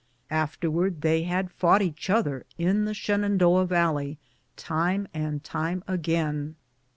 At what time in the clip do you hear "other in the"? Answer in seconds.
2.09-2.93